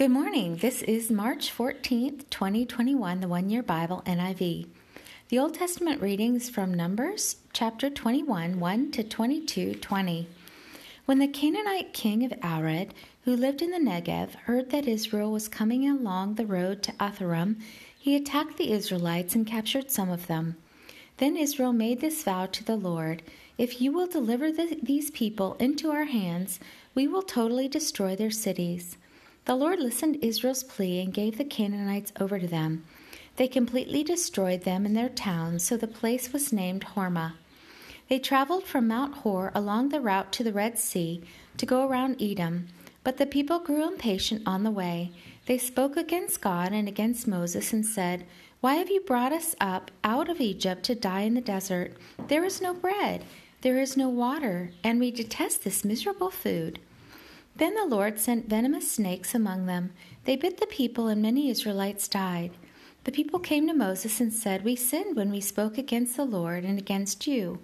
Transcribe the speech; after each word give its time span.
Good 0.00 0.12
morning. 0.12 0.56
This 0.56 0.80
is 0.80 1.10
March 1.10 1.54
14th, 1.54 2.30
2021, 2.30 3.20
the 3.20 3.28
One 3.28 3.50
Year 3.50 3.62
Bible 3.62 4.02
NIV. 4.06 4.66
The 5.28 5.38
Old 5.38 5.52
Testament 5.52 6.00
readings 6.00 6.48
from 6.48 6.72
Numbers 6.72 7.36
chapter 7.52 7.90
21, 7.90 8.58
1 8.58 8.90
to 8.92 9.04
22, 9.04 9.74
20. 9.74 10.26
When 11.04 11.18
the 11.18 11.28
Canaanite 11.28 11.92
king 11.92 12.24
of 12.24 12.32
Arad, 12.42 12.94
who 13.26 13.36
lived 13.36 13.60
in 13.60 13.72
the 13.72 13.76
Negev, 13.76 14.30
heard 14.46 14.70
that 14.70 14.88
Israel 14.88 15.30
was 15.32 15.48
coming 15.48 15.86
along 15.86 16.36
the 16.36 16.46
road 16.46 16.82
to 16.84 16.92
Atharim, 16.92 17.60
he 17.98 18.16
attacked 18.16 18.56
the 18.56 18.72
Israelites 18.72 19.34
and 19.34 19.46
captured 19.46 19.90
some 19.90 20.08
of 20.08 20.28
them. 20.28 20.56
Then 21.18 21.36
Israel 21.36 21.74
made 21.74 22.00
this 22.00 22.22
vow 22.22 22.46
to 22.46 22.64
the 22.64 22.76
Lord 22.76 23.22
If 23.58 23.82
you 23.82 23.92
will 23.92 24.06
deliver 24.06 24.50
the, 24.50 24.78
these 24.82 25.10
people 25.10 25.56
into 25.60 25.90
our 25.90 26.04
hands, 26.04 26.58
we 26.94 27.06
will 27.06 27.20
totally 27.20 27.68
destroy 27.68 28.16
their 28.16 28.30
cities. 28.30 28.96
The 29.46 29.56
Lord 29.56 29.80
listened 29.80 30.14
to 30.14 30.26
Israel's 30.26 30.62
plea 30.62 31.00
and 31.00 31.14
gave 31.14 31.38
the 31.38 31.44
Canaanites 31.44 32.12
over 32.20 32.38
to 32.38 32.46
them. 32.46 32.84
They 33.36 33.48
completely 33.48 34.04
destroyed 34.04 34.64
them 34.64 34.84
and 34.84 34.94
their 34.94 35.08
towns, 35.08 35.64
so 35.64 35.76
the 35.76 35.86
place 35.86 36.32
was 36.32 36.52
named 36.52 36.84
Hormah. 36.94 37.34
They 38.08 38.18
traveled 38.18 38.64
from 38.64 38.88
Mount 38.88 39.14
Hor 39.18 39.50
along 39.54 39.88
the 39.88 40.00
route 40.00 40.32
to 40.32 40.44
the 40.44 40.52
Red 40.52 40.78
Sea 40.78 41.22
to 41.56 41.64
go 41.64 41.88
around 41.88 42.20
Edom, 42.20 42.68
but 43.02 43.16
the 43.16 43.26
people 43.26 43.60
grew 43.60 43.88
impatient 43.88 44.42
on 44.46 44.62
the 44.62 44.70
way. 44.70 45.12
They 45.46 45.58
spoke 45.58 45.96
against 45.96 46.40
God 46.42 46.72
and 46.72 46.86
against 46.86 47.26
Moses 47.26 47.72
and 47.72 47.86
said, 47.86 48.26
Why 48.60 48.74
have 48.74 48.90
you 48.90 49.00
brought 49.00 49.32
us 49.32 49.54
up 49.60 49.90
out 50.04 50.28
of 50.28 50.40
Egypt 50.40 50.82
to 50.84 50.94
die 50.94 51.22
in 51.22 51.34
the 51.34 51.40
desert? 51.40 51.94
There 52.28 52.44
is 52.44 52.60
no 52.60 52.74
bread, 52.74 53.24
there 53.62 53.78
is 53.78 53.96
no 53.96 54.08
water, 54.08 54.72
and 54.84 55.00
we 55.00 55.10
detest 55.10 55.64
this 55.64 55.84
miserable 55.84 56.30
food. 56.30 56.78
Then 57.56 57.74
the 57.74 57.84
Lord 57.84 58.18
sent 58.18 58.48
venomous 58.48 58.90
snakes 58.90 59.34
among 59.34 59.66
them. 59.66 59.92
They 60.24 60.36
bit 60.36 60.58
the 60.58 60.66
people, 60.66 61.08
and 61.08 61.20
many 61.20 61.50
Israelites 61.50 62.08
died. 62.08 62.52
The 63.04 63.12
people 63.12 63.38
came 63.38 63.66
to 63.66 63.74
Moses 63.74 64.20
and 64.20 64.32
said, 64.32 64.64
We 64.64 64.76
sinned 64.76 65.16
when 65.16 65.30
we 65.30 65.40
spoke 65.40 65.78
against 65.78 66.16
the 66.16 66.24
Lord 66.24 66.64
and 66.64 66.78
against 66.78 67.26
you. 67.26 67.58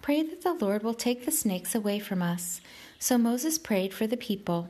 Pray 0.00 0.22
that 0.22 0.42
the 0.42 0.54
Lord 0.54 0.82
will 0.82 0.94
take 0.94 1.24
the 1.24 1.32
snakes 1.32 1.74
away 1.74 1.98
from 1.98 2.22
us. 2.22 2.60
So 2.98 3.18
Moses 3.18 3.58
prayed 3.58 3.92
for 3.92 4.06
the 4.06 4.16
people. 4.16 4.68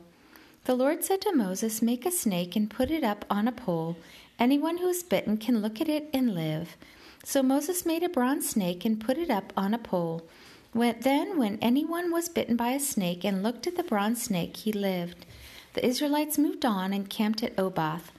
The 0.65 0.75
Lord 0.75 1.03
said 1.03 1.21
to 1.21 1.35
Moses, 1.35 1.81
Make 1.81 2.05
a 2.05 2.11
snake 2.11 2.55
and 2.55 2.69
put 2.69 2.91
it 2.91 3.03
up 3.03 3.25
on 3.29 3.47
a 3.47 3.51
pole. 3.51 3.97
Anyone 4.39 4.77
who 4.77 4.87
is 4.89 5.03
bitten 5.03 5.37
can 5.37 5.61
look 5.61 5.79
at 5.79 5.87
it 5.87 6.09
and 6.13 6.33
live. 6.33 6.75
So 7.23 7.43
Moses 7.43 7.85
made 7.85 8.03
a 8.03 8.09
bronze 8.09 8.49
snake 8.49 8.85
and 8.85 8.99
put 8.99 9.17
it 9.17 9.29
up 9.29 9.53
on 9.55 9.73
a 9.73 9.77
pole. 9.77 10.27
When, 10.77 10.99
then, 10.99 11.39
when 11.39 11.57
anyone 11.59 12.11
was 12.11 12.29
bitten 12.29 12.55
by 12.55 12.73
a 12.73 12.79
snake 12.79 13.25
and 13.25 13.41
looked 13.41 13.65
at 13.65 13.77
the 13.77 13.81
bronze 13.81 14.21
snake, 14.21 14.57
he 14.57 14.71
lived. 14.71 15.25
The 15.73 15.83
Israelites 15.83 16.37
moved 16.37 16.67
on 16.67 16.93
and 16.93 17.09
camped 17.09 17.41
at 17.41 17.57
Oboth. 17.57 18.11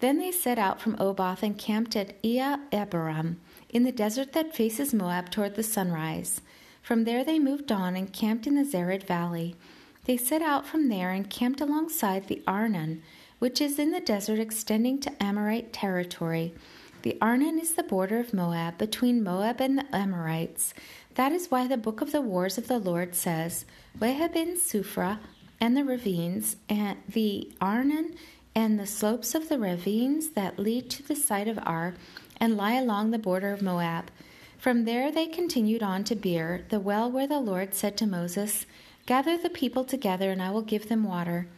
Then 0.00 0.18
they 0.18 0.32
set 0.32 0.58
out 0.58 0.80
from 0.80 0.96
Oboth 0.98 1.44
and 1.44 1.56
camped 1.56 1.94
at 1.94 2.20
Iye 2.24 2.58
Abarim, 2.72 3.36
in 3.70 3.84
the 3.84 3.92
desert 3.92 4.32
that 4.32 4.52
faces 4.52 4.92
Moab 4.92 5.30
toward 5.30 5.54
the 5.54 5.62
sunrise. 5.62 6.40
From 6.82 7.04
there 7.04 7.22
they 7.22 7.38
moved 7.38 7.70
on 7.70 7.94
and 7.94 8.12
camped 8.12 8.48
in 8.48 8.56
the 8.56 8.64
Zered 8.64 9.04
Valley. 9.04 9.54
They 10.04 10.16
set 10.16 10.42
out 10.42 10.66
from 10.66 10.88
there 10.88 11.12
and 11.12 11.30
camped 11.30 11.60
alongside 11.60 12.26
the 12.26 12.42
Arnon, 12.48 13.00
which 13.38 13.60
is 13.60 13.78
in 13.78 13.92
the 13.92 14.00
desert 14.00 14.40
extending 14.40 14.98
to 15.02 15.22
Amorite 15.22 15.72
territory. 15.72 16.52
The 17.02 17.18
Arnon 17.20 17.58
is 17.58 17.72
the 17.72 17.82
border 17.82 18.20
of 18.20 18.32
Moab, 18.32 18.78
between 18.78 19.24
Moab 19.24 19.60
and 19.60 19.78
the 19.78 19.96
Amorites. 19.96 20.72
That 21.16 21.32
is 21.32 21.50
why 21.50 21.66
the 21.66 21.76
book 21.76 22.00
of 22.00 22.12
the 22.12 22.20
wars 22.20 22.58
of 22.58 22.68
the 22.68 22.78
Lord 22.78 23.16
says, 23.16 23.64
Weheb 23.98 24.36
Sufra 24.56 25.18
and 25.60 25.76
the 25.76 25.84
ravines, 25.84 26.54
and 26.68 26.98
the 27.08 27.50
Arnon 27.60 28.14
and 28.54 28.78
the 28.78 28.86
slopes 28.86 29.34
of 29.34 29.48
the 29.48 29.58
ravines 29.58 30.30
that 30.30 30.60
lead 30.60 30.90
to 30.90 31.02
the 31.02 31.16
site 31.16 31.48
of 31.48 31.58
Ar 31.64 31.94
and 32.36 32.56
lie 32.56 32.74
along 32.74 33.10
the 33.10 33.18
border 33.18 33.52
of 33.52 33.62
Moab. 33.62 34.12
From 34.56 34.84
there 34.84 35.10
they 35.10 35.26
continued 35.26 35.82
on 35.82 36.04
to 36.04 36.14
Beer, 36.14 36.64
the 36.68 36.78
well 36.78 37.10
where 37.10 37.26
the 37.26 37.40
Lord 37.40 37.74
said 37.74 37.96
to 37.96 38.06
Moses, 38.06 38.64
Gather 39.06 39.36
the 39.36 39.50
people 39.50 39.84
together, 39.84 40.30
and 40.30 40.40
I 40.40 40.50
will 40.50 40.62
give 40.62 40.88
them 40.88 41.02
water. 41.02 41.48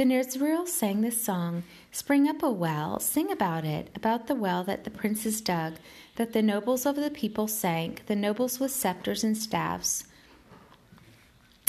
Then 0.00 0.12
Israel 0.12 0.64
sang 0.64 1.02
this 1.02 1.22
song 1.22 1.62
Spring 1.92 2.26
up 2.26 2.42
a 2.42 2.50
well, 2.50 2.98
sing 3.00 3.30
about 3.30 3.66
it, 3.66 3.90
about 3.94 4.28
the 4.28 4.34
well 4.34 4.64
that 4.64 4.84
the 4.84 4.90
princes 4.90 5.42
dug, 5.42 5.74
that 6.16 6.32
the 6.32 6.40
nobles 6.40 6.86
of 6.86 6.96
the 6.96 7.10
people 7.10 7.46
sank, 7.46 8.06
the 8.06 8.16
nobles 8.16 8.58
with 8.58 8.70
scepters 8.70 9.22
and 9.22 9.36
staffs. 9.36 10.04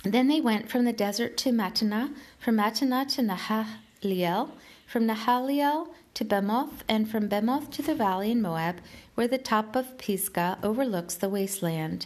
Then 0.05 0.29
they 0.29 0.39
went 0.39 0.69
from 0.69 0.85
the 0.85 0.93
desert 0.93 1.35
to 1.39 1.49
Mattanah, 1.49 2.13
from 2.39 2.55
Mattanah 2.55 3.13
to 3.15 3.21
Nahaliel, 3.21 4.51
from 4.87 5.07
Nahaliel 5.07 5.89
to 6.13 6.23
Bamoth, 6.23 6.85
and 6.87 7.11
from 7.11 7.27
Bamoth 7.27 7.69
to 7.71 7.81
the 7.81 7.95
valley 7.95 8.31
in 8.31 8.41
Moab, 8.41 8.77
where 9.13 9.27
the 9.27 9.37
top 9.37 9.75
of 9.75 9.97
Pisgah 9.97 10.57
overlooks 10.63 11.15
the 11.15 11.27
wasteland. 11.27 12.05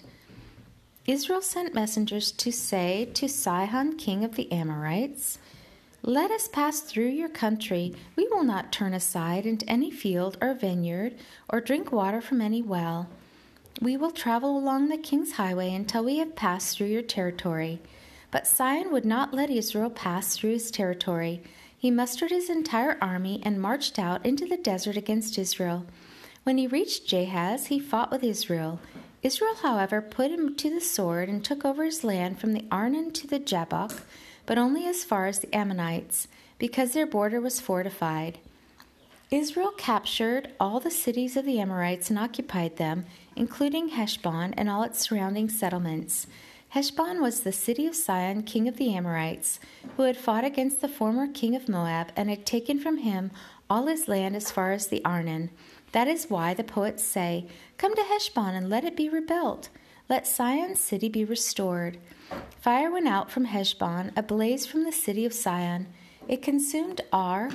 Israel 1.06 1.44
sent 1.44 1.75
messengers 1.75 2.31
to 2.31 2.52
say 2.52 3.12
to 3.13 3.30
Sihon, 3.30 3.96
king 3.96 4.24
of 4.24 4.34
the 4.34 4.52
Amorites, 4.52 5.38
let 6.07 6.29
us 6.29 6.47
pass 6.47 6.81
through 6.81 7.07
your 7.07 7.29
country. 7.29 7.95
We 8.16 8.27
will 8.27 8.43
not 8.43 8.71
turn 8.71 8.93
aside 8.93 9.47
into 9.47 9.67
any 9.67 9.89
field 9.89 10.38
or 10.39 10.53
vineyard 10.53 11.16
or 11.49 11.59
drink 11.59 11.91
water 11.91 12.21
from 12.21 12.41
any 12.41 12.61
well. 12.61 13.09
We 13.81 13.97
will 13.97 14.11
travel 14.11 14.55
along 14.55 14.89
the 14.89 14.99
king's 14.99 15.33
highway 15.33 15.73
until 15.73 16.03
we 16.03 16.17
have 16.19 16.35
passed 16.35 16.77
through 16.77 16.88
your 16.88 17.01
territory. 17.01 17.81
But 18.29 18.45
Sihon 18.45 18.91
would 18.91 19.03
not 19.03 19.33
let 19.33 19.49
Israel 19.49 19.89
pass 19.89 20.38
through 20.38 20.51
his 20.51 20.69
territory. 20.69 21.41
He 21.75 21.89
mustered 21.89 22.29
his 22.29 22.51
entire 22.51 22.99
army 23.01 23.41
and 23.44 23.59
marched 23.59 23.97
out 23.97 24.23
into 24.23 24.45
the 24.45 24.57
desert 24.57 24.97
against 24.97 25.39
Israel. 25.39 25.88
When 26.44 26.59
he 26.59 26.67
reached 26.67 27.07
Jahaz, 27.07 27.65
he 27.65 27.79
fought 27.79 28.11
with 28.11 28.23
Israel. 28.23 28.79
Israel, 29.23 29.55
however, 29.63 30.03
put 30.03 30.29
him 30.29 30.55
to 30.57 30.69
the 30.69 30.81
sword 30.81 31.29
and 31.29 31.44
took 31.44 31.65
over 31.65 31.83
his 31.83 32.03
land 32.03 32.39
from 32.39 32.53
the 32.53 32.65
Arnon 32.71 33.09
to 33.13 33.25
the 33.25 33.39
Jabbok 33.39 34.03
but 34.45 34.57
only 34.57 34.88
as 34.88 35.03
far 35.03 35.28
as 35.28 35.39
the 35.39 35.53
Ammonites, 35.56 36.28
because 36.57 36.94
their 36.94 37.06
border 37.06 37.41
was 37.41 37.59
fortified. 37.59 38.39
Israel 39.31 39.72
captured 39.75 40.51
all 40.59 40.79
the 40.79 40.91
cities 40.91 41.35
of 41.35 41.45
the 41.45 41.59
Amorites 41.59 42.09
and 42.09 42.19
occupied 42.19 42.78
them, 42.78 43.06
including 43.35 43.89
Heshbon 43.89 44.53
and 44.53 44.69
all 44.69 44.83
its 44.83 45.00
surrounding 45.00 45.50
settlements. 45.50 46.28
Heshbon 46.69 47.22
was 47.22 47.39
the 47.39 47.51
city 47.51 47.88
of 47.88 47.95
Sihon, 47.95 48.44
king 48.44 48.67
of 48.67 48.78
the 48.78 48.94
Amorites, 48.94 49.59
who 49.95 50.03
had 50.03 50.17
fought 50.17 50.44
against 50.44 50.81
the 50.81 50.88
former 50.88 51.27
king 51.27 51.56
of 51.56 51.69
Moab 51.69 52.12
and 52.16 52.29
had 52.29 52.45
taken 52.45 52.79
from 52.79 52.97
him 52.97 53.31
all 53.69 53.88
his 53.88 54.07
land 54.07 54.35
as 54.35 54.51
far 54.51 54.73
as 54.73 54.88
the 54.88 55.03
Arnon. 55.03 55.50
That 55.94 56.07
is 56.07 56.29
why 56.29 56.53
the 56.53 56.63
poets 56.63 57.03
say, 57.03 57.47
Come 57.77 57.95
to 57.95 58.03
Heshbon 58.03 58.53
and 58.53 58.69
let 58.69 58.83
it 58.83 58.97
be 58.97 59.09
rebuilt. 59.09 59.69
Let 60.07 60.27
Sihon's 60.27 60.79
city 60.79 61.09
be 61.09 61.25
restored. 61.25 61.97
Fire 62.61 62.91
went 62.91 63.07
out 63.07 63.31
from 63.31 63.45
Heshbon, 63.45 64.11
a 64.16 64.21
blaze 64.21 64.67
from 64.67 64.83
the 64.83 64.91
city 64.91 65.25
of 65.25 65.33
Sihon. 65.33 65.88
It 66.27 66.43
consumed 66.43 67.01
Ar 67.11 67.49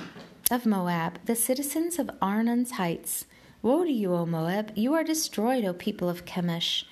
of 0.49 0.65
Moab, 0.65 1.19
the 1.25 1.35
citizens 1.35 1.97
of 1.97 2.11
Arnon's 2.21 2.71
heights. 2.71 3.25
Woe 3.61 3.85
to 3.85 3.91
you, 3.91 4.13
O 4.13 4.25
Moab! 4.25 4.73
You 4.75 4.93
are 4.95 5.03
destroyed, 5.03 5.63
O 5.63 5.71
people 5.73 6.09
of 6.09 6.25
Chemosh. 6.25 6.83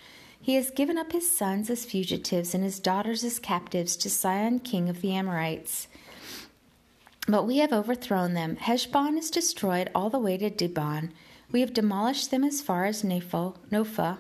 He 0.42 0.56
has 0.56 0.72
given 0.72 0.98
up 0.98 1.12
his 1.12 1.30
sons 1.30 1.70
as 1.70 1.84
fugitives 1.84 2.56
and 2.56 2.64
his 2.64 2.80
daughters 2.80 3.26
as 3.26 3.38
captives 3.38 3.98
to 3.98 4.10
Sihon, 4.10 4.60
king 4.60 4.88
of 4.88 5.02
the 5.02 5.14
Amorites. 5.14 5.90
But 7.28 7.46
we 7.46 7.58
have 7.58 7.74
overthrown 7.74 8.34
them. 8.34 8.56
Heshbon 8.56 9.18
is 9.18 9.30
destroyed 9.30 9.90
all 9.94 10.10
the 10.10 10.20
way 10.20 10.38
to 10.38 10.50
Dibon. 10.50 11.12
We 11.52 11.60
have 11.60 11.74
demolished 11.74 12.32
them 12.32 12.46
as 12.46 12.62
far 12.62 12.86
as 12.86 13.04
Nepho, 13.04 13.56
Nopha, 13.70 14.20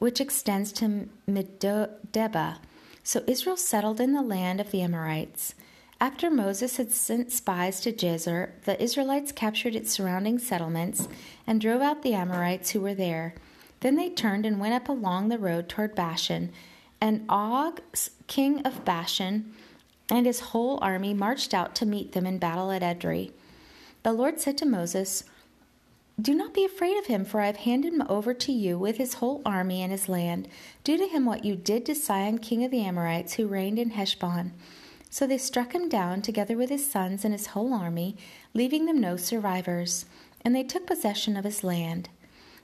which 0.00 0.20
extends 0.20 0.72
to 0.72 1.08
Medeba. 1.28 2.56
So 3.04 3.22
Israel 3.28 3.56
settled 3.56 4.00
in 4.00 4.12
the 4.12 4.22
land 4.22 4.60
of 4.60 4.72
the 4.72 4.82
Amorites. 4.82 5.54
After 6.00 6.30
Moses 6.30 6.78
had 6.78 6.90
sent 6.90 7.30
spies 7.30 7.80
to 7.82 7.92
Jazer, 7.92 8.52
the 8.64 8.82
Israelites 8.82 9.30
captured 9.30 9.76
its 9.76 9.92
surrounding 9.92 10.38
settlements 10.38 11.06
and 11.46 11.60
drove 11.60 11.82
out 11.82 12.02
the 12.02 12.14
Amorites 12.14 12.70
who 12.70 12.80
were 12.80 12.94
there. 12.94 13.34
Then 13.80 13.96
they 13.96 14.08
turned 14.08 14.46
and 14.46 14.58
went 14.58 14.74
up 14.74 14.88
along 14.88 15.28
the 15.28 15.38
road 15.38 15.68
toward 15.68 15.94
Bashan, 15.94 16.50
and 17.00 17.26
Og, 17.28 17.80
king 18.26 18.60
of 18.62 18.84
Bashan, 18.84 19.54
and 20.10 20.24
his 20.24 20.40
whole 20.40 20.78
army 20.80 21.12
marched 21.12 21.52
out 21.52 21.74
to 21.76 21.86
meet 21.86 22.12
them 22.12 22.26
in 22.26 22.38
battle 22.38 22.70
at 22.70 22.82
Edrei. 22.82 23.32
The 24.02 24.12
Lord 24.12 24.40
said 24.40 24.56
to 24.58 24.66
Moses, 24.66 25.24
do 26.20 26.34
not 26.34 26.52
be 26.52 26.64
afraid 26.64 26.98
of 26.98 27.06
him, 27.06 27.24
for 27.24 27.40
I 27.40 27.46
have 27.46 27.56
handed 27.56 27.92
him 27.92 28.04
over 28.08 28.34
to 28.34 28.52
you 28.52 28.78
with 28.78 28.96
his 28.96 29.14
whole 29.14 29.42
army 29.44 29.82
and 29.82 29.92
his 29.92 30.08
land. 30.08 30.48
Do 30.82 30.96
to 30.96 31.06
him 31.06 31.24
what 31.24 31.44
you 31.44 31.54
did 31.56 31.86
to 31.86 31.94
Sihon, 31.94 32.38
king 32.38 32.64
of 32.64 32.70
the 32.70 32.82
Amorites, 32.82 33.34
who 33.34 33.46
reigned 33.46 33.78
in 33.78 33.90
Heshbon. 33.90 34.52
So 35.08 35.26
they 35.26 35.38
struck 35.38 35.72
him 35.72 35.88
down, 35.88 36.22
together 36.22 36.56
with 36.56 36.70
his 36.70 36.88
sons 36.88 37.24
and 37.24 37.32
his 37.32 37.48
whole 37.48 37.72
army, 37.72 38.16
leaving 38.54 38.86
them 38.86 39.00
no 39.00 39.16
survivors. 39.16 40.06
And 40.44 40.54
they 40.54 40.62
took 40.62 40.86
possession 40.86 41.36
of 41.36 41.44
his 41.44 41.62
land. 41.62 42.08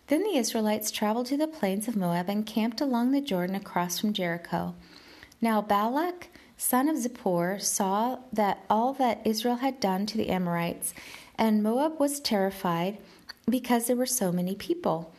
Then 0.08 0.22
the 0.22 0.36
Israelites 0.36 0.90
traveled 0.90 1.26
to 1.26 1.36
the 1.36 1.48
plains 1.48 1.88
of 1.88 1.96
Moab 1.96 2.28
and 2.28 2.46
camped 2.46 2.80
along 2.80 3.10
the 3.10 3.20
Jordan 3.20 3.56
across 3.56 3.98
from 3.98 4.12
Jericho. 4.12 4.74
Now 5.40 5.60
Balak, 5.60 6.28
son 6.56 6.88
of 6.88 6.96
Zippor, 6.96 7.60
saw 7.60 8.20
that 8.32 8.64
all 8.70 8.92
that 8.94 9.20
Israel 9.24 9.56
had 9.56 9.80
done 9.80 10.06
to 10.06 10.16
the 10.16 10.28
Amorites, 10.28 10.94
and 11.36 11.62
Moab 11.62 11.98
was 11.98 12.20
terrified 12.20 12.98
because 13.48 13.86
there 13.86 13.94
were 13.94 14.06
so 14.06 14.32
many 14.32 14.56
people. 14.56 15.12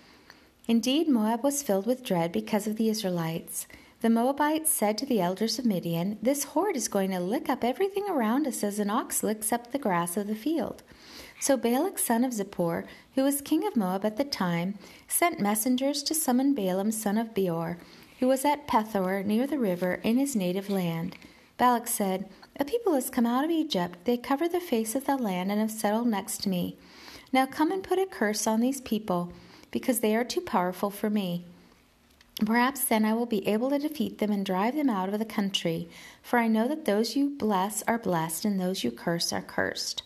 Indeed, 0.68 1.08
Moab 1.08 1.46
was 1.46 1.64
filled 1.64 1.86
with 1.86 2.04
dread 2.04 2.34
because 2.34 2.68
of 2.68 2.76
the 2.76 2.90
Israelites. 2.90 3.68
The 4.02 4.10
Moabites 4.10 4.70
said 4.70 4.98
to 4.98 5.06
the 5.06 5.22
elders 5.22 5.58
of 5.58 5.66
Midian, 5.66 6.18
This 6.22 6.44
horde 6.44 6.76
is 6.76 6.90
going 6.90 7.12
to 7.12 7.22
lick 7.22 7.50
up 7.50 7.64
everything 7.64 8.04
around 8.10 8.46
us 8.46 8.66
as 8.66 8.80
an 8.80 8.90
ox 8.90 9.24
licks 9.24 9.54
up 9.54 9.72
the 9.72 9.80
grass 9.80 10.18
of 10.18 10.28
the 10.28 10.36
field. 10.36 10.84
So 11.40 11.56
Balak, 11.56 11.98
son 11.98 12.26
of 12.26 12.34
Zippor, 12.34 12.84
who 13.16 13.24
was 13.24 13.40
king 13.40 13.66
of 13.66 13.78
Moab 13.78 14.04
at 14.04 14.18
the 14.18 14.26
time, 14.26 14.78
sent 15.08 15.40
messengers 15.40 16.04
to 16.04 16.14
summon 16.14 16.54
Balaam, 16.54 16.92
son 16.92 17.18
of 17.18 17.34
Beor, 17.34 17.78
who 18.20 18.28
was 18.28 18.44
at 18.44 18.68
Pethor 18.68 19.26
near 19.26 19.48
the 19.48 19.58
river 19.58 20.02
in 20.04 20.18
his 20.18 20.36
native 20.36 20.70
land. 20.70 21.16
Balak 21.58 21.88
said, 21.88 22.28
A 22.60 22.66
people 22.66 22.94
has 22.94 23.10
come 23.10 23.26
out 23.26 23.46
of 23.46 23.52
Egypt. 23.52 24.00
They 24.04 24.18
cover 24.18 24.50
the 24.50 24.60
face 24.60 24.96
of 24.96 25.06
the 25.06 25.16
land 25.16 25.50
and 25.50 25.62
have 25.62 25.72
settled 25.72 26.08
next 26.08 26.44
to 26.44 26.50
me. 26.50 26.76
Now 27.32 27.46
come 27.46 27.72
and 27.72 27.84
put 27.84 28.00
a 28.00 28.06
curse 28.06 28.48
on 28.48 28.62
these 28.62 28.82
people, 28.82 29.32
because 29.72 30.00
they 30.00 30.16
are 30.16 30.24
too 30.24 30.42
powerful 30.42 30.90
for 30.90 31.10
me. 31.10 31.46
Perhaps 32.46 32.86
then 32.86 33.04
I 33.04 33.14
will 33.14 33.26
be 33.26 33.48
able 33.48 33.70
to 33.72 33.80
defeat 33.80 34.20
them 34.20 34.32
and 34.32 34.46
drive 34.46 34.76
them 34.76 34.90
out 34.90 35.10
of 35.10 35.20
the 35.20 35.26
country, 35.26 35.90
for 36.22 36.38
I 36.40 36.48
know 36.48 36.68
that 36.68 36.86
those 36.86 37.16
you 37.16 37.32
bless 37.38 37.84
are 37.84 37.98
blessed, 37.98 38.46
and 38.46 38.60
those 38.60 38.84
you 38.84 38.92
curse 38.92 39.34
are 39.34 39.42
cursed. 39.42 40.04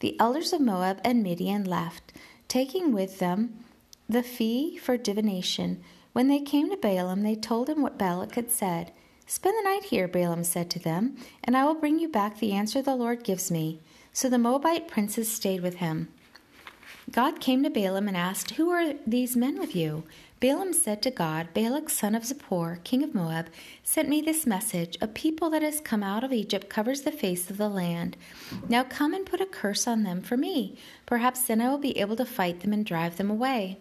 The 0.00 0.18
elders 0.20 0.52
of 0.52 0.60
Moab 0.60 1.00
and 1.04 1.22
Midian 1.22 1.64
left, 1.64 2.12
taking 2.48 2.92
with 2.92 3.18
them 3.18 3.64
the 4.08 4.22
fee 4.22 4.76
for 4.76 4.98
divination. 4.98 5.82
When 6.12 6.28
they 6.28 6.40
came 6.40 6.70
to 6.70 6.76
Balaam, 6.76 7.22
they 7.22 7.34
told 7.34 7.68
him 7.68 7.80
what 7.80 7.98
Balak 7.98 8.34
had 8.34 8.50
said. 8.50 8.92
Spend 9.26 9.56
the 9.58 9.68
night 9.68 9.84
here, 9.84 10.06
Balaam 10.06 10.44
said 10.44 10.68
to 10.70 10.78
them, 10.78 11.16
and 11.42 11.56
I 11.56 11.64
will 11.64 11.74
bring 11.74 11.98
you 11.98 12.08
back 12.08 12.38
the 12.38 12.52
answer 12.52 12.82
the 12.82 12.94
Lord 12.94 13.24
gives 13.24 13.50
me. 13.50 13.80
So 14.12 14.28
the 14.28 14.38
Moabite 14.38 14.86
princes 14.86 15.32
stayed 15.32 15.62
with 15.62 15.76
him. 15.76 16.08
God 17.10 17.40
came 17.40 17.62
to 17.62 17.70
Balaam 17.70 18.08
and 18.08 18.16
asked, 18.16 18.52
Who 18.52 18.70
are 18.70 18.94
these 19.06 19.36
men 19.36 19.58
with 19.58 19.76
you? 19.76 20.04
Balaam 20.40 20.72
said 20.72 21.00
to 21.02 21.10
God, 21.10 21.48
Balak, 21.54 21.88
son 21.88 22.14
of 22.14 22.24
Zippor, 22.24 22.82
king 22.84 23.02
of 23.02 23.14
Moab, 23.14 23.46
sent 23.82 24.08
me 24.08 24.20
this 24.20 24.46
message 24.46 24.98
A 25.00 25.06
people 25.06 25.48
that 25.50 25.62
has 25.62 25.80
come 25.80 26.02
out 26.02 26.24
of 26.24 26.32
Egypt 26.32 26.68
covers 26.68 27.02
the 27.02 27.12
face 27.12 27.48
of 27.50 27.56
the 27.56 27.68
land. 27.68 28.16
Now 28.68 28.84
come 28.84 29.14
and 29.14 29.24
put 29.24 29.40
a 29.40 29.46
curse 29.46 29.86
on 29.86 30.02
them 30.02 30.20
for 30.20 30.36
me. 30.36 30.76
Perhaps 31.06 31.42
then 31.44 31.60
I 31.60 31.70
will 31.70 31.78
be 31.78 31.98
able 31.98 32.16
to 32.16 32.24
fight 32.24 32.60
them 32.60 32.72
and 32.72 32.84
drive 32.84 33.16
them 33.16 33.30
away. 33.30 33.78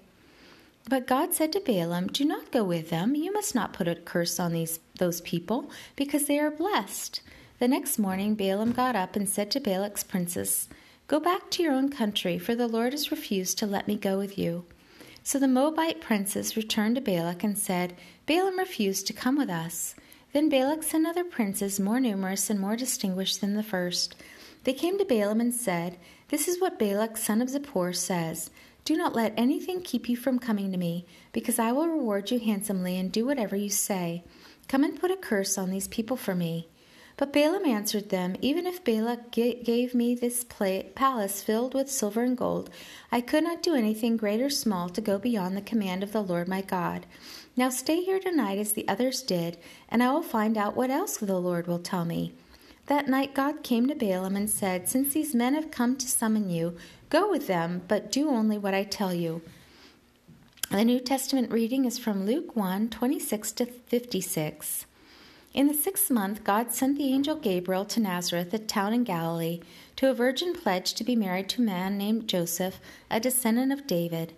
But 0.90 1.08
God 1.08 1.34
said 1.34 1.54
to 1.54 1.60
Balaam, 1.60 2.08
Do 2.08 2.26
not 2.26 2.52
go 2.52 2.64
with 2.64 2.90
them. 2.90 3.16
You 3.16 3.32
must 3.34 3.56
not 3.56 3.74
put 3.74 3.88
a 3.88 3.96
curse 3.96 4.40
on 4.40 4.54
these 4.54 4.80
those 5.00 5.22
people, 5.22 5.72
because 5.96 6.26
they 6.28 6.40
are 6.40 6.52
blessed. 6.52 7.22
The 7.60 7.68
next 7.68 7.98
morning 7.98 8.36
Balaam 8.36 8.74
got 8.74 8.96
up 8.96 9.16
and 9.16 9.28
said 9.28 9.50
to 9.52 9.60
Balak's 9.60 10.04
princess, 10.04 10.68
Go 11.14 11.20
back 11.20 11.52
to 11.52 11.62
your 11.62 11.74
own 11.74 11.90
country, 11.90 12.40
for 12.40 12.56
the 12.56 12.68
Lord 12.68 12.92
has 12.92 13.12
refused 13.12 13.60
to 13.60 13.68
let 13.68 13.88
me 13.88 13.96
go 13.96 14.18
with 14.18 14.36
you. 14.36 14.66
So 15.22 15.38
the 15.38 15.48
Moabite 15.48 16.02
princes 16.02 16.58
returned 16.58 16.96
to 16.96 17.02
Balak 17.02 17.44
and 17.44 17.56
said, 17.56 17.96
Balaam 18.26 18.58
refused 18.58 19.06
to 19.06 19.14
come 19.14 19.38
with 19.38 19.48
us. 19.48 19.94
Then 20.32 20.50
Balak 20.50 20.82
sent 20.82 21.06
other 21.06 21.24
princes 21.24 21.80
more 21.80 22.00
numerous 22.00 22.50
and 22.50 22.60
more 22.60 22.76
distinguished 22.76 23.42
than 23.42 23.54
the 23.54 23.62
first. 23.62 24.16
They 24.64 24.74
came 24.74 24.98
to 24.98 25.06
Balaam 25.06 25.40
and 25.40 25.54
said, 25.54 26.00
This 26.30 26.48
is 26.48 26.60
what 26.60 26.80
Balak, 26.80 27.16
son 27.18 27.44
of 27.44 27.50
Zippor, 27.50 27.96
says 27.96 28.50
Do 28.84 28.98
not 28.98 29.14
let 29.14 29.36
anything 29.38 29.84
keep 29.84 30.10
you 30.10 30.18
from 30.18 30.40
coming 30.40 30.72
to 30.72 30.80
me, 30.80 31.06
because 31.32 31.60
I 31.60 31.74
will 31.74 31.90
reward 31.90 32.32
you 32.32 32.40
handsomely 32.40 32.98
and 32.98 33.12
do 33.12 33.24
whatever 33.24 33.56
you 33.56 33.70
say. 33.70 34.24
Come 34.68 34.84
and 34.84 35.00
put 35.00 35.12
a 35.12 35.16
curse 35.16 35.60
on 35.60 35.70
these 35.70 35.88
people 35.88 36.18
for 36.18 36.34
me. 36.34 36.70
But 37.16 37.32
Balaam 37.32 37.66
answered 37.66 38.10
them, 38.10 38.36
Even 38.42 38.66
if 38.66 38.84
Balak 38.84 39.32
gave 39.32 39.94
me 39.94 40.16
this 40.16 40.44
palace 40.44 41.44
filled 41.44 41.74
with 41.74 41.92
silver 41.92 42.24
and 42.24 42.36
gold, 42.36 42.72
I 43.12 43.22
could 43.22 43.44
not 43.44 43.62
do 43.62 43.76
anything 43.76 44.18
great 44.18 44.42
or 44.42 44.50
small 44.50 44.90
to 44.90 45.02
go 45.02 45.20
beyond 45.20 45.56
the 45.56 45.62
command 45.62 46.02
of 46.02 46.12
the 46.12 46.24
Lord 46.24 46.48
my 46.48 46.62
God. 46.62 47.06
Now 47.56 47.70
stay 47.70 48.02
here 48.02 48.20
tonight 48.20 48.58
as 48.58 48.74
the 48.74 48.88
others 48.88 49.22
did, 49.22 49.58
and 49.90 50.02
I 50.02 50.12
will 50.12 50.24
find 50.24 50.58
out 50.58 50.76
what 50.76 50.90
else 50.90 51.18
the 51.18 51.40
Lord 51.40 51.68
will 51.68 51.80
tell 51.80 52.04
me. 52.04 52.34
That 52.88 53.08
night 53.08 53.36
God 53.36 53.64
came 53.64 53.88
to 53.88 53.96
Balaam 53.96 54.36
and 54.36 54.50
said, 54.50 54.90
Since 54.90 55.14
these 55.14 55.36
men 55.36 55.54
have 55.54 55.72
come 55.72 55.96
to 55.98 56.08
summon 56.08 56.50
you, 56.50 56.76
go 57.10 57.30
with 57.30 57.46
them, 57.46 57.84
but 57.88 58.12
do 58.12 58.30
only 58.30 58.58
what 58.58 58.74
I 58.74 58.84
tell 58.84 59.14
you. 59.14 59.42
The 60.72 60.84
New 60.84 61.00
Testament 61.00 61.52
reading 61.52 61.86
is 61.86 62.00
from 62.00 62.26
Luke 62.26 62.56
1 62.56 62.90
26 62.90 63.52
to 63.54 63.66
56. 63.68 64.88
In 65.54 65.68
the 65.68 65.74
sixth 65.76 66.10
month, 66.10 66.44
God 66.44 66.72
sent 66.72 66.98
the 66.98 67.14
angel 67.14 67.36
Gabriel 67.36 67.86
to 67.86 68.00
Nazareth, 68.00 68.52
a 68.56 68.58
town 68.58 68.92
in 68.92 69.04
Galilee, 69.04 69.60
to 69.98 70.10
a 70.10 70.14
virgin 70.14 70.56
pledged 70.56 70.98
to 70.98 71.04
be 71.04 71.16
married 71.16 71.48
to 71.50 71.62
a 71.62 71.66
man 71.66 71.96
named 71.96 72.28
Joseph, 72.28 72.80
a 73.12 73.20
descendant 73.20 73.72
of 73.72 73.86
David. 73.86 74.34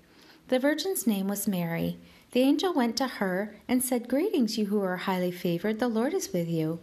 The 0.49 0.59
virgin's 0.59 1.07
name 1.07 1.29
was 1.29 1.47
Mary. 1.47 1.97
The 2.31 2.41
angel 2.41 2.73
went 2.73 2.97
to 2.97 3.07
her 3.07 3.55
and 3.65 3.81
said, 3.81 4.09
Greetings, 4.09 4.57
you 4.57 4.65
who 4.65 4.81
are 4.81 4.97
highly 4.97 5.31
favored, 5.31 5.79
the 5.79 5.87
Lord 5.87 6.13
is 6.13 6.33
with 6.33 6.49
you. 6.49 6.79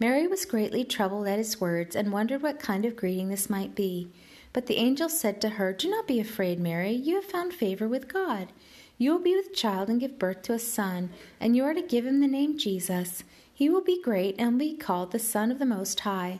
Mary 0.00 0.26
was 0.26 0.46
greatly 0.46 0.82
troubled 0.82 1.28
at 1.28 1.36
his 1.36 1.60
words 1.60 1.94
and 1.94 2.10
wondered 2.10 2.40
what 2.40 2.58
kind 2.58 2.86
of 2.86 2.96
greeting 2.96 3.28
this 3.28 3.50
might 3.50 3.74
be. 3.74 4.08
But 4.54 4.66
the 4.66 4.76
angel 4.76 5.10
said 5.10 5.42
to 5.42 5.50
her, 5.50 5.74
Do 5.74 5.90
not 5.90 6.06
be 6.06 6.18
afraid, 6.18 6.58
Mary, 6.58 6.92
you 6.92 7.16
have 7.16 7.26
found 7.26 7.52
favor 7.52 7.86
with 7.86 8.10
God. 8.10 8.48
You 8.96 9.12
will 9.12 9.20
be 9.20 9.36
with 9.36 9.54
child 9.54 9.90
and 9.90 10.00
give 10.00 10.18
birth 10.18 10.40
to 10.42 10.54
a 10.54 10.58
son, 10.58 11.10
and 11.38 11.54
you 11.54 11.64
are 11.64 11.74
to 11.74 11.82
give 11.82 12.06
him 12.06 12.20
the 12.20 12.26
name 12.26 12.56
Jesus. 12.56 13.24
He 13.58 13.68
will 13.68 13.80
be 13.80 14.00
great 14.00 14.36
and 14.38 14.56
be 14.56 14.76
called 14.76 15.10
the 15.10 15.18
Son 15.18 15.50
of 15.50 15.58
the 15.58 15.66
Most 15.66 15.98
High. 15.98 16.38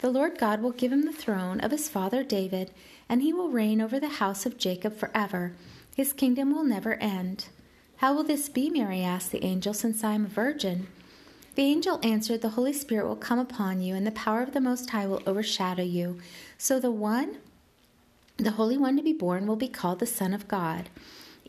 The 0.00 0.10
Lord 0.10 0.36
God 0.36 0.60
will 0.60 0.72
give 0.72 0.92
him 0.92 1.06
the 1.06 1.14
throne 1.14 1.60
of 1.60 1.70
his 1.70 1.88
father 1.88 2.22
David, 2.22 2.72
and 3.08 3.22
he 3.22 3.32
will 3.32 3.48
reign 3.48 3.80
over 3.80 3.98
the 3.98 4.20
house 4.20 4.44
of 4.44 4.58
Jacob 4.58 4.94
forever. 4.94 5.54
His 5.96 6.12
kingdom 6.12 6.54
will 6.54 6.64
never 6.64 6.96
end. 6.96 7.46
How 7.96 8.12
will 8.12 8.22
this 8.22 8.50
be, 8.50 8.68
Mary 8.68 9.00
asked 9.00 9.32
the 9.32 9.42
angel, 9.42 9.72
since 9.72 10.04
I 10.04 10.12
am 10.12 10.26
a 10.26 10.28
virgin? 10.28 10.88
The 11.54 11.62
angel 11.62 12.00
answered, 12.02 12.42
The 12.42 12.50
Holy 12.50 12.74
Spirit 12.74 13.08
will 13.08 13.16
come 13.16 13.38
upon 13.38 13.80
you, 13.80 13.94
and 13.94 14.06
the 14.06 14.10
power 14.10 14.42
of 14.42 14.52
the 14.52 14.60
Most 14.60 14.90
High 14.90 15.06
will 15.06 15.22
overshadow 15.24 15.84
you. 15.84 16.18
So 16.58 16.78
the 16.78 16.90
one, 16.90 17.38
the 18.36 18.50
Holy 18.50 18.76
One 18.76 18.98
to 18.98 19.02
be 19.02 19.14
born, 19.14 19.46
will 19.46 19.56
be 19.56 19.68
called 19.68 20.00
the 20.00 20.06
Son 20.06 20.34
of 20.34 20.48
God. 20.48 20.90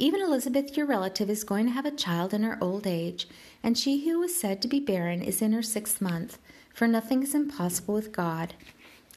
Even 0.02 0.22
Elizabeth, 0.22 0.78
your 0.78 0.86
relative, 0.86 1.30
is 1.30 1.44
going 1.44 1.66
to 1.66 1.74
have 1.74 1.86
a 1.86 1.92
child 1.92 2.34
in 2.34 2.42
her 2.44 2.58
old 2.62 2.88
age, 2.88 3.28
and 3.62 3.78
she 3.78 4.06
who 4.06 4.18
was 4.18 4.34
said 4.34 4.62
to 4.62 4.68
be 4.70 4.80
barren 4.80 5.22
is 5.22 5.42
in 5.42 5.52
her 5.52 5.62
sixth 5.62 6.00
month, 6.00 6.38
for 6.74 6.88
nothing 6.88 7.22
is 7.22 7.36
impossible 7.36 7.96
with 7.96 8.14
God. 8.14 8.54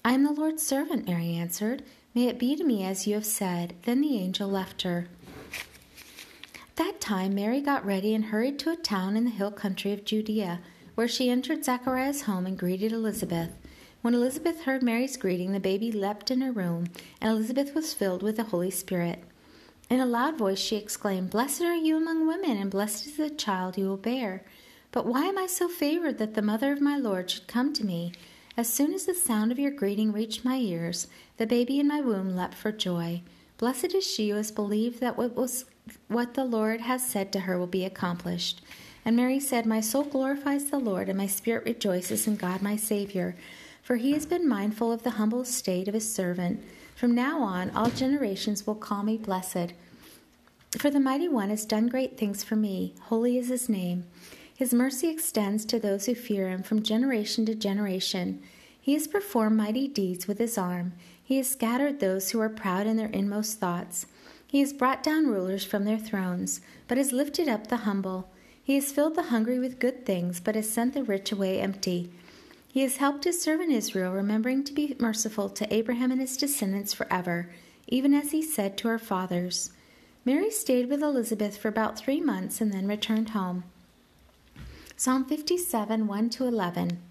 I 0.04 0.12
am 0.12 0.24
the 0.24 0.32
Lord's 0.32 0.66
servant, 0.66 1.06
Mary 1.06 1.36
answered. 1.36 1.84
May 2.16 2.26
it 2.26 2.36
be 2.36 2.56
to 2.56 2.64
me 2.64 2.84
as 2.84 3.06
you 3.06 3.14
have 3.14 3.24
said. 3.24 3.74
Then 3.84 4.00
the 4.00 4.18
angel 4.18 4.48
left 4.48 4.82
her. 4.82 5.06
That 6.74 7.00
time 7.00 7.36
Mary 7.36 7.60
got 7.60 7.86
ready 7.86 8.12
and 8.12 8.24
hurried 8.24 8.58
to 8.60 8.72
a 8.72 8.76
town 8.76 9.16
in 9.16 9.24
the 9.24 9.30
hill 9.30 9.52
country 9.52 9.92
of 9.92 10.04
Judea, 10.04 10.60
where 10.96 11.06
she 11.06 11.30
entered 11.30 11.64
Zechariah's 11.64 12.22
home 12.22 12.44
and 12.44 12.58
greeted 12.58 12.90
Elizabeth. 12.90 13.50
When 14.00 14.14
Elizabeth 14.14 14.62
heard 14.62 14.82
Mary's 14.82 15.16
greeting, 15.16 15.52
the 15.52 15.60
baby 15.60 15.92
leapt 15.92 16.32
in 16.32 16.40
her 16.40 16.50
womb, 16.50 16.88
and 17.20 17.30
Elizabeth 17.30 17.72
was 17.72 17.94
filled 17.94 18.24
with 18.24 18.36
the 18.36 18.44
Holy 18.44 18.72
Spirit. 18.72 19.22
In 19.92 20.00
a 20.00 20.06
loud 20.06 20.38
voice 20.38 20.58
she 20.58 20.76
exclaimed, 20.76 21.28
Blessed 21.28 21.60
are 21.60 21.76
you 21.76 21.98
among 21.98 22.26
women, 22.26 22.56
and 22.56 22.70
blessed 22.70 23.08
is 23.08 23.18
the 23.18 23.28
child 23.28 23.76
you 23.76 23.84
will 23.88 23.98
bear. 23.98 24.42
But 24.90 25.04
why 25.04 25.26
am 25.26 25.36
I 25.36 25.46
so 25.46 25.68
favored 25.68 26.16
that 26.16 26.32
the 26.32 26.40
mother 26.40 26.72
of 26.72 26.80
my 26.80 26.96
Lord 26.96 27.28
should 27.30 27.46
come 27.46 27.74
to 27.74 27.84
me? 27.84 28.14
As 28.56 28.72
soon 28.72 28.94
as 28.94 29.04
the 29.04 29.12
sound 29.14 29.52
of 29.52 29.58
your 29.58 29.70
greeting 29.70 30.10
reached 30.10 30.46
my 30.46 30.56
ears, 30.56 31.08
the 31.36 31.46
baby 31.46 31.78
in 31.78 31.88
my 31.88 32.00
womb 32.00 32.34
leapt 32.34 32.54
for 32.54 32.72
joy. 32.72 33.20
Blessed 33.58 33.94
is 33.94 34.06
she 34.06 34.30
who 34.30 34.36
has 34.36 34.50
believed 34.50 34.98
that 35.00 35.18
what 35.18 35.36
was 35.36 35.66
what 36.08 36.32
the 36.32 36.44
Lord 36.46 36.80
has 36.80 37.06
said 37.06 37.30
to 37.34 37.40
her 37.40 37.58
will 37.58 37.66
be 37.66 37.84
accomplished. 37.84 38.62
And 39.04 39.14
Mary 39.14 39.40
said, 39.40 39.66
My 39.66 39.82
soul 39.82 40.04
glorifies 40.04 40.70
the 40.70 40.78
Lord, 40.78 41.10
and 41.10 41.18
my 41.18 41.26
spirit 41.26 41.66
rejoices 41.66 42.26
in 42.26 42.36
God 42.36 42.62
my 42.62 42.76
Savior, 42.76 43.36
for 43.82 43.96
he 43.96 44.12
has 44.12 44.24
been 44.24 44.48
mindful 44.48 44.90
of 44.90 45.02
the 45.02 45.10
humble 45.20 45.44
state 45.44 45.86
of 45.86 45.92
his 45.92 46.10
servant. 46.10 46.64
From 46.94 47.14
now 47.14 47.40
on, 47.40 47.70
all 47.70 47.90
generations 47.90 48.66
will 48.66 48.74
call 48.74 49.02
me 49.02 49.18
blessed. 49.18 49.74
For 50.78 50.90
the 50.90 51.00
Mighty 51.00 51.28
One 51.28 51.50
has 51.50 51.66
done 51.66 51.88
great 51.88 52.16
things 52.16 52.42
for 52.42 52.56
me. 52.56 52.94
Holy 53.02 53.36
is 53.36 53.48
his 53.48 53.68
name. 53.68 54.06
His 54.54 54.72
mercy 54.72 55.08
extends 55.08 55.64
to 55.66 55.78
those 55.78 56.06
who 56.06 56.14
fear 56.14 56.48
him 56.48 56.62
from 56.62 56.82
generation 56.82 57.44
to 57.46 57.54
generation. 57.54 58.42
He 58.80 58.94
has 58.94 59.06
performed 59.06 59.56
mighty 59.56 59.86
deeds 59.86 60.26
with 60.26 60.38
his 60.38 60.56
arm. 60.56 60.94
He 61.22 61.36
has 61.36 61.48
scattered 61.48 62.00
those 62.00 62.30
who 62.30 62.40
are 62.40 62.48
proud 62.48 62.86
in 62.86 62.96
their 62.96 63.08
inmost 63.08 63.60
thoughts. 63.60 64.06
He 64.46 64.60
has 64.60 64.72
brought 64.72 65.02
down 65.02 65.26
rulers 65.26 65.62
from 65.62 65.84
their 65.84 65.98
thrones, 65.98 66.60
but 66.88 66.96
has 66.96 67.12
lifted 67.12 67.48
up 67.48 67.66
the 67.66 67.78
humble. 67.78 68.30
He 68.64 68.74
has 68.76 68.90
filled 68.92 69.14
the 69.14 69.24
hungry 69.24 69.58
with 69.58 69.78
good 69.78 70.06
things, 70.06 70.40
but 70.40 70.54
has 70.54 70.70
sent 70.70 70.94
the 70.94 71.04
rich 71.04 71.32
away 71.32 71.60
empty. 71.60 72.10
He 72.66 72.80
has 72.80 72.96
helped 72.96 73.24
his 73.24 73.42
servant 73.42 73.70
Israel, 73.70 74.12
remembering 74.12 74.64
to 74.64 74.72
be 74.72 74.96
merciful 74.98 75.50
to 75.50 75.72
Abraham 75.72 76.10
and 76.10 76.20
his 76.20 76.36
descendants 76.36 76.94
forever, 76.94 77.52
even 77.88 78.14
as 78.14 78.30
he 78.30 78.42
said 78.42 78.78
to 78.78 78.88
our 78.88 78.98
fathers. 78.98 79.70
Mary 80.24 80.50
stayed 80.50 80.88
with 80.88 81.02
Elizabeth 81.02 81.56
for 81.56 81.68
about 81.68 81.98
three 81.98 82.20
months 82.20 82.60
and 82.60 82.72
then 82.72 82.86
returned 82.86 83.30
home. 83.30 83.64
Psalm 84.96 85.24
57 85.24 86.06
1 86.06 86.30
to 86.30 86.44
11. 86.44 87.02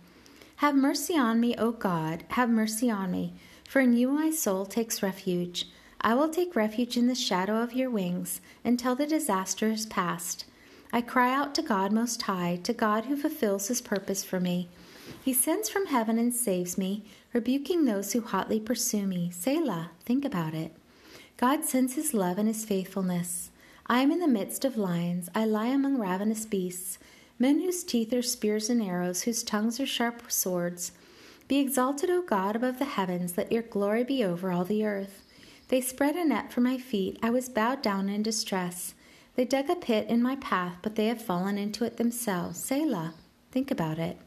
Have 0.58 0.76
mercy 0.76 1.18
on 1.18 1.40
me, 1.42 1.54
O 1.58 1.72
God, 1.72 2.24
have 2.30 2.50
mercy 2.50 2.90
on 2.90 3.12
me, 3.12 3.34
for 3.68 3.82
in 3.82 3.94
you 3.94 4.12
my 4.12 4.32
soul 4.32 4.66
takes 4.66 5.04
refuge. 5.04 5.68
I 6.00 6.14
will 6.14 6.30
take 6.30 6.56
refuge 6.56 6.96
in 6.96 7.08
the 7.08 7.16
shadow 7.16 7.62
of 7.62 7.74
your 7.74 7.90
wings 7.90 8.40
until 8.64 8.96
the 8.96 9.06
disaster 9.06 9.68
is 9.68 9.86
past. 9.86 10.46
I 10.94 11.02
cry 11.02 11.34
out 11.34 11.54
to 11.56 11.62
God 11.62 11.92
Most 11.92 12.22
High, 12.22 12.60
to 12.64 12.74
God 12.74 13.06
who 13.06 13.18
fulfills 13.18 13.68
his 13.68 13.82
purpose 13.82 14.24
for 14.24 14.40
me. 14.40 14.70
He 15.24 15.34
sends 15.34 15.68
from 15.68 15.88
heaven 15.88 16.18
and 16.18 16.34
saves 16.34 16.78
me, 16.78 17.04
rebuking 17.34 17.84
those 17.84 18.14
who 18.14 18.22
hotly 18.22 18.60
pursue 18.60 19.06
me. 19.06 19.32
Selah, 19.32 19.92
think 20.06 20.24
about 20.24 20.54
it. 20.54 20.74
God 21.42 21.66
sends 21.66 21.96
his 21.96 22.14
love 22.14 22.38
and 22.38 22.48
his 22.48 22.64
faithfulness. 22.64 23.50
I 23.88 24.02
am 24.02 24.12
in 24.12 24.20
the 24.20 24.28
midst 24.28 24.64
of 24.64 24.78
lions, 24.78 25.28
I 25.34 25.44
lie 25.46 25.68
among 25.70 25.98
ravenous 25.98 26.46
beasts 26.46 27.00
men 27.40 27.60
whose 27.62 27.84
teeth 27.84 28.14
are 28.14 28.22
spears 28.22 28.70
and 28.70 28.84
arrows, 28.84 29.24
whose 29.24 29.42
tongues 29.42 29.80
are 29.80 29.88
sharp 29.88 30.32
swords. 30.32 30.92
Be 31.48 31.58
exalted, 31.58 32.12
O 32.12 32.22
God, 32.22 32.56
above 32.56 32.78
the 32.78 32.86
heavens, 32.86 33.36
let 33.36 33.52
your 33.52 33.64
glory 33.64 34.04
be 34.04 34.24
over 34.24 34.52
all 34.52 34.64
the 34.64 34.86
earth. 34.86 35.24
They 35.70 35.82
spread 35.82 36.16
a 36.16 36.24
net 36.24 36.54
for 36.54 36.62
my 36.62 36.78
feet, 36.78 37.18
I 37.24 37.32
was 37.32 37.50
bowed 37.50 37.82
down 37.82 38.08
in 38.08 38.22
distress. 38.22 38.94
They 39.36 39.46
dug 39.46 39.68
a 39.72 39.76
pit 39.76 40.08
in 40.08 40.22
my 40.22 40.36
path, 40.36 40.76
but 40.84 40.96
they 40.96 41.08
have 41.08 41.24
fallen 41.24 41.58
into 41.58 41.84
it 41.84 41.98
themselves. 41.98 42.64
Selah, 42.64 43.16
think 43.52 43.72
about 43.72 43.98
it. 43.98 44.20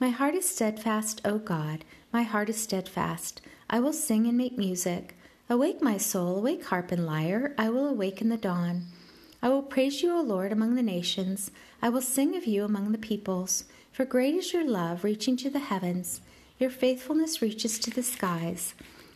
My 0.00 0.08
heart 0.08 0.34
is 0.34 0.48
steadfast, 0.48 1.20
O 1.24 1.38
God, 1.38 1.84
my 2.12 2.24
heart 2.24 2.48
is 2.48 2.60
steadfast. 2.60 3.40
I 3.70 3.78
will 3.78 3.92
sing 3.92 4.26
and 4.26 4.36
make 4.36 4.58
music. 4.58 5.16
Awake, 5.52 5.82
my 5.82 5.96
soul, 5.96 6.36
awake, 6.36 6.66
harp 6.66 6.92
and 6.92 7.04
lyre, 7.04 7.56
I 7.58 7.70
will 7.70 7.88
awake 7.88 8.20
in 8.20 8.28
the 8.28 8.36
dawn. 8.36 8.84
I 9.42 9.48
will 9.48 9.62
praise 9.62 10.00
you, 10.00 10.16
O 10.16 10.20
Lord, 10.20 10.52
among 10.52 10.76
the 10.76 10.82
nations. 10.82 11.50
I 11.82 11.88
will 11.88 12.02
sing 12.02 12.36
of 12.36 12.46
you 12.46 12.62
among 12.62 12.92
the 12.92 12.98
peoples. 12.98 13.64
For 13.90 14.04
great 14.04 14.36
is 14.36 14.52
your 14.52 14.64
love, 14.64 15.02
reaching 15.02 15.36
to 15.38 15.50
the 15.50 15.58
heavens. 15.58 16.20
Your 16.60 16.70
faithfulness 16.70 17.42
reaches 17.42 17.80
to 17.80 17.90
the 17.90 18.04
skies. 18.04 18.74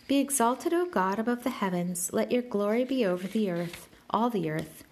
Be 0.08 0.18
exalted, 0.18 0.72
O 0.74 0.86
God, 0.86 1.20
above 1.20 1.44
the 1.44 1.50
heavens. 1.50 2.12
Let 2.12 2.32
your 2.32 2.42
glory 2.42 2.82
be 2.84 3.06
over 3.06 3.28
the 3.28 3.48
earth, 3.48 3.88
all 4.10 4.28
the 4.28 4.50
earth. 4.50 4.82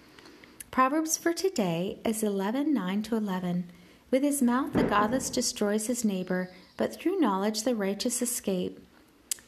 Proverbs 0.70 1.18
for 1.18 1.32
today 1.32 1.98
is 2.04 2.22
11 2.22 2.72
9 2.72 3.02
to 3.02 3.16
11. 3.16 3.68
With 4.12 4.22
his 4.22 4.42
mouth, 4.42 4.74
the 4.74 4.84
godless 4.84 5.28
destroys 5.28 5.88
his 5.88 6.04
neighbor, 6.04 6.52
but 6.76 6.94
through 6.94 7.18
knowledge, 7.18 7.64
the 7.64 7.74
righteous 7.74 8.22
escape. 8.22 8.78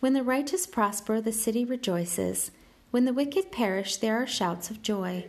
When 0.04 0.12
the 0.12 0.22
righteous 0.22 0.66
prosper, 0.66 1.22
the 1.22 1.32
city 1.32 1.64
rejoices. 1.64 2.50
When 2.90 3.06
the 3.06 3.14
wicked 3.14 3.50
perish, 3.50 3.96
there 3.96 4.22
are 4.22 4.26
shouts 4.26 4.68
of 4.68 4.82
joy. 4.82 5.28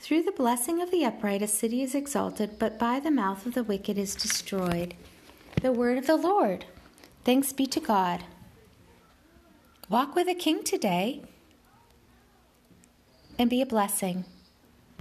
Through 0.00 0.22
the 0.22 0.32
blessing 0.32 0.80
of 0.80 0.90
the 0.90 1.04
upright, 1.04 1.42
a 1.42 1.46
city 1.46 1.82
is 1.82 1.94
exalted, 1.94 2.58
but 2.58 2.78
by 2.78 3.00
the 3.00 3.10
mouth 3.10 3.44
of 3.44 3.52
the 3.52 3.62
wicked 3.62 3.98
is 3.98 4.14
destroyed. 4.14 4.94
The 5.60 5.72
word 5.72 5.98
of 5.98 6.06
the 6.06 6.16
Lord. 6.16 6.64
Thanks 7.24 7.52
be 7.52 7.66
to 7.66 7.80
God. 7.80 8.24
Walk 9.90 10.14
with 10.14 10.26
a 10.26 10.34
king 10.34 10.64
today 10.64 11.20
and 13.38 13.50
be 13.50 13.60
a 13.60 13.66
blessing. 13.66 14.24